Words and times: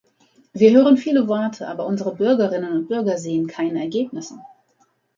Wir 0.51 0.71
hören 0.73 0.97
viele 0.97 1.27
Worte, 1.27 1.67
aber 1.67 1.85
unsere 1.85 2.15
Bürgerinnen 2.15 2.73
und 2.75 2.87
Bürger 2.87 3.19
sehen 3.19 3.45
keine 3.45 3.81
Ergebnisse. 3.81 4.39